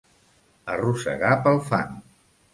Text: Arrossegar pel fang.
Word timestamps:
Arrossegar 0.75 1.35
pel 1.45 1.61
fang. 1.69 1.95